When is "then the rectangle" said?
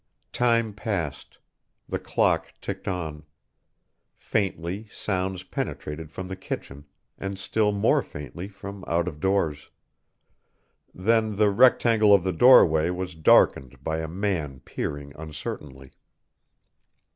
10.91-12.15